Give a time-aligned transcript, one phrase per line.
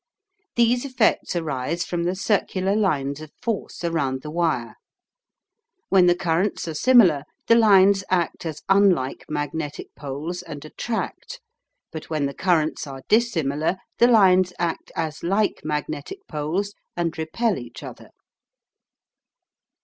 [0.55, 4.77] These effects arise from the circular lines of force around the wire.
[5.89, 11.39] When the currents are similar the lines act as unlike magnetic poles and attract,
[11.91, 17.59] but when the currents are dissimilar the lines act as like magnetic poles and repel
[17.59, 18.09] each other.